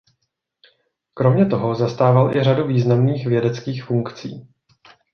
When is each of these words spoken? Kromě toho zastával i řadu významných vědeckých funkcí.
Kromě 1.13 1.45
toho 1.45 1.75
zastával 1.75 2.35
i 2.35 2.43
řadu 2.43 2.67
významných 2.67 3.27
vědeckých 3.27 3.83
funkcí. 3.83 4.47